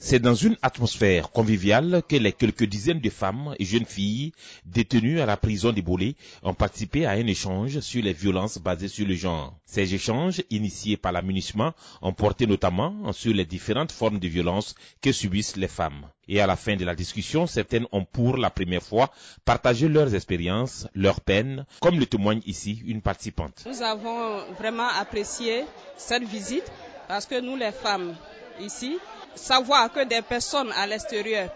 [0.00, 4.32] C'est dans une atmosphère conviviale que les quelques dizaines de femmes et jeunes filles
[4.64, 8.86] détenues à la prison de Bolé ont participé à un échange sur les violences basées
[8.86, 9.58] sur le genre.
[9.66, 15.10] Ces échanges, initiés par l'amunissement, ont porté notamment sur les différentes formes de violence que
[15.10, 16.06] subissent les femmes.
[16.28, 19.10] Et à la fin de la discussion, certaines ont pour la première fois
[19.44, 23.64] partagé leurs expériences, leurs peines, comme le témoigne ici une participante.
[23.66, 25.64] Nous avons vraiment apprécié
[25.96, 26.70] cette visite
[27.08, 28.14] parce que nous les femmes
[28.60, 28.98] ici,
[29.34, 31.48] savoir que des personnes à l'extérieur,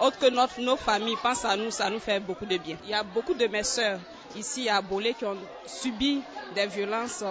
[0.00, 2.76] autres que nos familles, pensent à nous, ça nous fait beaucoup de bien.
[2.84, 3.98] Il y a beaucoup de mes sœurs
[4.36, 5.36] ici à Bolé qui ont
[5.66, 6.22] subi
[6.54, 7.24] des violences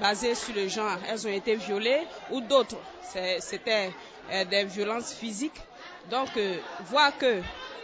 [0.00, 0.98] basées sur le genre.
[1.08, 2.78] Elles ont été violées ou d'autres,
[3.40, 3.92] c'était
[4.50, 5.60] des violences physiques.
[6.10, 6.28] Donc,
[6.90, 7.40] voir que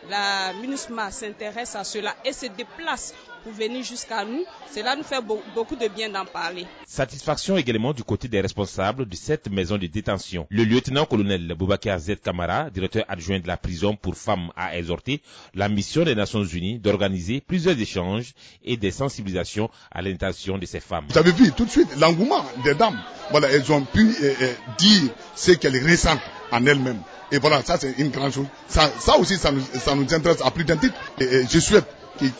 [0.09, 3.13] la MINUSMA s'intéresse à cela et se déplace
[3.47, 5.23] pour venir jusqu'à nous, cela nous fait
[5.55, 6.67] beaucoup de bien d'en parler.
[6.85, 10.49] Satisfaction également du côté des responsables de cette maison de détention.
[10.51, 15.23] Le lieutenant-colonel Boubacar Z Kamara, directeur adjoint de la prison pour femmes, a exhorté
[15.55, 20.81] la mission des Nations Unies d'organiser plusieurs échanges et des sensibilisations à l'intention de ces
[20.81, 21.05] femmes.
[21.11, 23.01] Vous avez vu tout de suite l'engouement des dames.
[23.31, 25.03] Voilà, elles ont pu euh, euh, dire
[25.37, 26.19] ce qu'elles ressentent
[26.51, 27.01] en elles-mêmes.
[27.31, 28.47] Et voilà, ça c'est une grande chose.
[28.67, 30.95] Ça, ça aussi, ça nous, ça nous intéresse à plus d'un titre.
[31.21, 31.87] Et, et je souhaite
[32.19, 32.33] qu'ils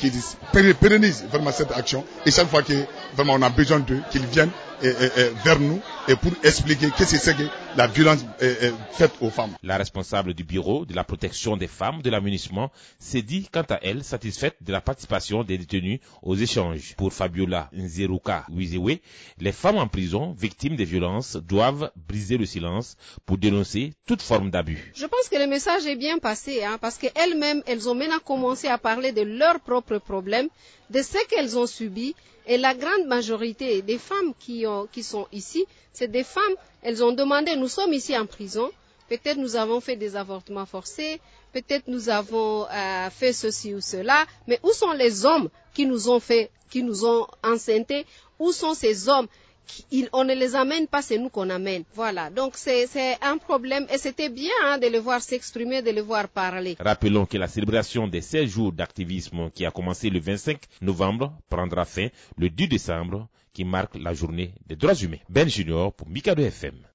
[0.53, 2.05] qu pérennisent vraiment cette action.
[2.25, 2.73] Et chaque fois que
[3.15, 7.37] vraiment on a besoin d'eux, qu'ils viennent vers nous et pour expliquer qu'est-ce que c'est
[7.37, 8.25] que la violence
[8.93, 9.57] faite aux femmes.
[9.63, 13.79] La responsable du bureau de la protection des femmes de l'amunissement s'est dit quant à
[13.83, 16.95] elle satisfaite de la participation des détenus aux échanges.
[16.97, 18.99] Pour Fabiola Nzeruka Wizewe,
[19.39, 24.51] les femmes en prison victimes des violences doivent briser le silence pour dénoncer toute forme
[24.51, 24.93] d'abus.
[24.95, 28.69] Je pense que le message est bien passé hein, parce qu'elles-mêmes, elles ont maintenant commencé
[28.69, 30.49] à parler de leurs propres problèmes,
[30.91, 32.15] de ce qu'elles ont subi
[32.47, 37.13] et la grande majorité des femmes qui, qui sont ici, c'est des femmes, elles ont
[37.13, 38.71] demandé, nous sommes ici en prison,
[39.09, 41.21] peut-être nous avons fait des avortements forcés,
[41.53, 46.09] peut-être nous avons euh, fait ceci ou cela, mais où sont les hommes qui nous
[46.11, 48.07] ont fait, qui nous ont enceintés?
[48.39, 49.29] Où sont ces hommes
[50.13, 51.85] on ne les amène pas, c'est nous qu'on amène.
[51.95, 52.87] Voilà, donc c'est
[53.23, 56.77] un problème et c'était bien hein, de les voir s'exprimer, de les voir parler.
[56.79, 61.85] Rappelons que la célébration des 16 jours d'activisme qui a commencé le 25 novembre prendra
[61.85, 65.17] fin le 10 décembre qui marque la journée des droits humains.
[65.31, 66.77] Ben Junior pour Mikado FM.